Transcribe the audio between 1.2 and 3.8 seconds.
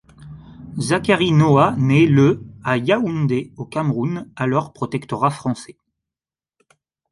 Noah naît le à Yaoundé, au